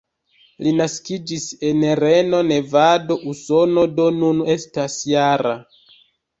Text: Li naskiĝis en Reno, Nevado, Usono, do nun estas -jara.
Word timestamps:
Li 0.67 0.71
naskiĝis 0.77 1.45
en 1.69 1.83
Reno, 2.01 2.41
Nevado, 2.53 3.19
Usono, 3.35 3.87
do 4.01 4.09
nun 4.19 4.43
estas 4.57 4.99
-jara. 5.15 5.57